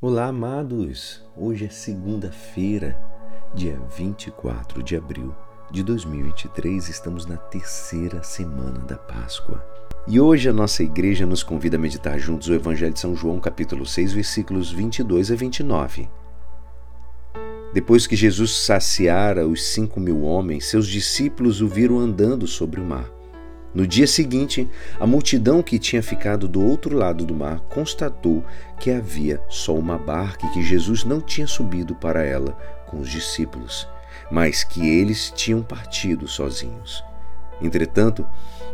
[0.00, 1.24] Olá, amados!
[1.36, 2.96] Hoje é segunda-feira,
[3.52, 5.34] dia 24 de abril
[5.72, 9.60] de 2023, estamos na terceira semana da Páscoa.
[10.06, 13.40] E hoje a nossa igreja nos convida a meditar juntos o Evangelho de São João,
[13.40, 16.08] capítulo 6, versículos 22 a 29.
[17.74, 22.84] Depois que Jesus saciara os cinco mil homens, seus discípulos o viram andando sobre o
[22.84, 23.17] mar.
[23.74, 28.42] No dia seguinte, a multidão que tinha ficado do outro lado do mar constatou
[28.80, 32.56] que havia só uma barca e que Jesus não tinha subido para ela
[32.86, 33.86] com os discípulos,
[34.30, 37.04] mas que eles tinham partido sozinhos.
[37.60, 38.26] Entretanto,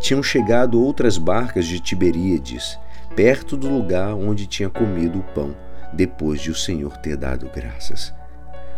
[0.00, 2.78] tinham chegado outras barcas de Tiberíades,
[3.14, 5.54] perto do lugar onde tinha comido o pão,
[5.92, 8.19] depois de o Senhor ter dado graças.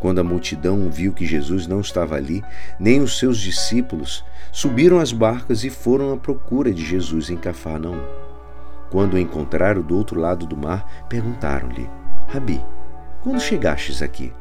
[0.00, 2.44] Quando a multidão viu que Jesus não estava ali,
[2.78, 8.00] nem os seus discípulos, subiram as barcas e foram à procura de Jesus em Cafarnaum.
[8.90, 11.88] Quando o encontraram do outro lado do mar, perguntaram-lhe:
[12.28, 12.62] Rabi,
[13.22, 14.32] quando chegastes aqui?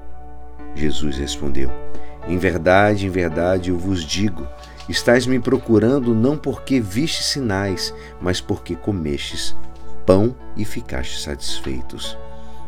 [0.76, 1.72] Jesus respondeu:
[2.28, 4.48] Em verdade, em verdade eu vos digo,
[4.88, 9.56] estáis me procurando não porque vistes sinais, mas porque comestes
[10.06, 12.18] pão e ficastes satisfeitos.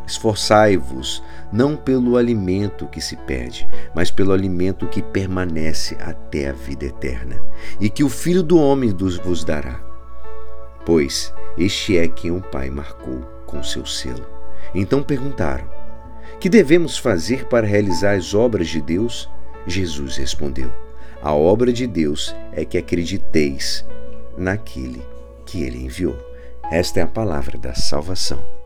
[0.07, 6.85] Esforçai-vos, não pelo alimento que se perde, mas pelo alimento que permanece até a vida
[6.85, 7.41] eterna,
[7.79, 9.81] e que o Filho do Homem vos dará.
[10.85, 14.25] Pois este é quem o Pai marcou com seu selo.
[14.73, 15.69] Então perguntaram:
[16.39, 19.29] Que devemos fazer para realizar as obras de Deus?
[19.65, 20.71] Jesus respondeu:
[21.21, 23.85] A obra de Deus é que acrediteis
[24.37, 25.01] naquele
[25.45, 26.17] que ele enviou.
[26.71, 28.56] Esta é a palavra da salvação.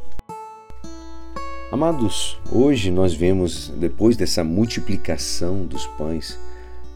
[1.71, 6.37] Amados, hoje nós vemos, depois dessa multiplicação dos pães,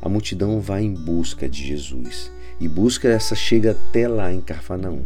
[0.02, 5.06] a multidão vai em busca de Jesus e busca essa chega até lá em Carfanaum.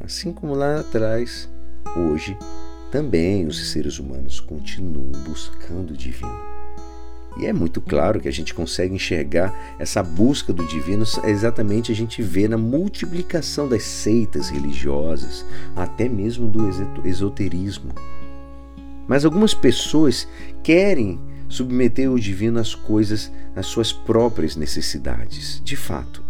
[0.00, 1.50] Assim como lá atrás,
[1.96, 2.38] hoje
[2.92, 6.40] também os seres humanos continuam buscando o divino.
[7.36, 11.96] E é muito claro que a gente consegue enxergar essa busca do divino exatamente a
[11.96, 17.90] gente vê na multiplicação das seitas religiosas, até mesmo do esoterismo.
[19.10, 20.28] Mas algumas pessoas
[20.62, 25.60] querem submeter o divino às coisas, às suas próprias necessidades.
[25.64, 26.22] De fato,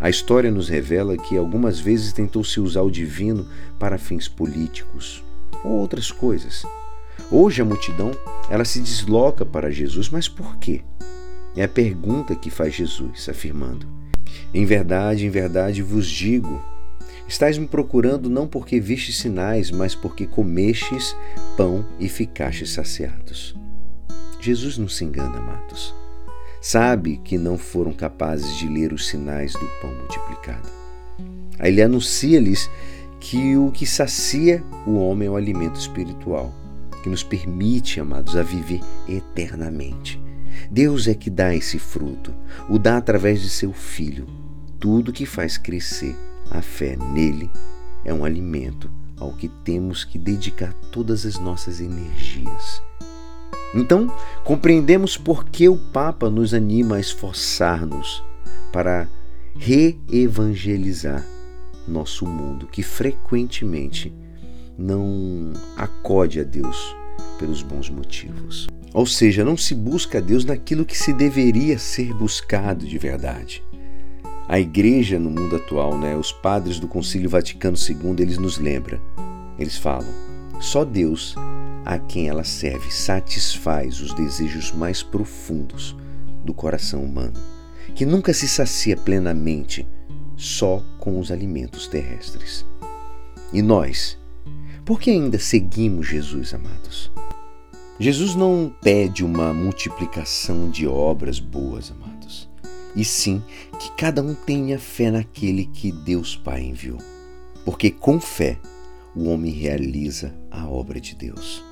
[0.00, 3.46] a história nos revela que algumas vezes tentou se usar o divino
[3.78, 5.22] para fins políticos
[5.62, 6.64] ou outras coisas.
[7.30, 8.10] Hoje a multidão,
[8.48, 10.80] ela se desloca para Jesus, mas por quê?
[11.54, 13.86] É a pergunta que faz Jesus, afirmando:
[14.54, 16.58] Em verdade, em verdade vos digo,
[17.26, 21.16] Estais me procurando não porque vistes sinais, mas porque comestes
[21.56, 23.54] pão e ficastes saciados.
[24.40, 25.94] Jesus não se engana, amados.
[26.60, 30.68] Sabe que não foram capazes de ler os sinais do pão multiplicado.
[31.58, 32.70] Aí ele anuncia-lhes
[33.20, 36.54] que o que sacia o homem é o alimento espiritual,
[37.02, 40.20] que nos permite, amados, a viver eternamente.
[40.70, 42.34] Deus é que dá esse fruto,
[42.68, 44.26] o dá através de seu Filho,
[44.78, 46.14] tudo que faz crescer
[46.50, 47.50] a fé nele
[48.04, 52.82] é um alimento ao que temos que dedicar todas as nossas energias.
[53.74, 54.12] Então,
[54.44, 58.22] compreendemos por que o Papa nos anima a esforçar-nos
[58.72, 59.08] para
[59.56, 61.26] reevangelizar
[61.86, 64.12] nosso mundo, que frequentemente
[64.78, 66.94] não acode a Deus
[67.38, 68.68] pelos bons motivos.
[68.92, 73.62] Ou seja, não se busca a Deus naquilo que se deveria ser buscado de verdade.
[74.46, 79.00] A igreja no mundo atual, né, os padres do Concílio Vaticano II, eles nos lembram.
[79.58, 80.12] Eles falam:
[80.60, 81.34] só Deus
[81.82, 85.96] a quem ela serve satisfaz os desejos mais profundos
[86.44, 87.40] do coração humano,
[87.94, 89.86] que nunca se sacia plenamente
[90.36, 92.66] só com os alimentos terrestres.
[93.50, 94.18] E nós,
[94.84, 97.10] por que ainda seguimos Jesus, amados?
[97.98, 102.52] Jesus não pede uma multiplicação de obras boas, amados
[102.94, 103.42] e sim
[103.78, 106.98] que cada um tenha fé naquele que Deus Pai enviou.
[107.64, 108.58] Porque com fé
[109.14, 111.64] o homem realiza a obra de Deus.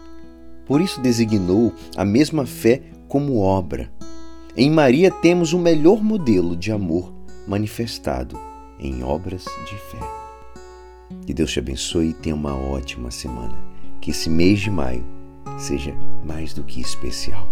[0.67, 3.93] Por isso designou a mesma fé como obra.
[4.57, 7.13] Em Maria temos o melhor modelo de amor
[7.47, 8.39] manifestado
[8.79, 10.23] em obras de fé.
[11.27, 13.57] Que Deus te abençoe e tenha uma ótima semana.
[14.01, 15.05] Que esse mês de maio
[15.59, 15.95] seja
[16.25, 17.52] mais do que especial.